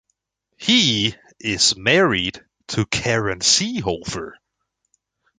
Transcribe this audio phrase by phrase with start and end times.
[0.57, 4.31] He is married to Karin Seehofer.